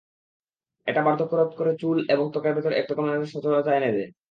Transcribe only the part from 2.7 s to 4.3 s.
একরকম সতেজতা এনে দেয়।